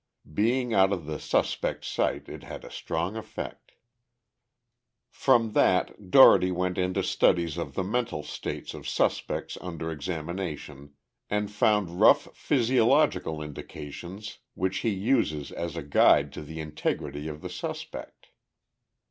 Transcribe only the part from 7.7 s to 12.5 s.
the mental states of suspects under examination, and found rough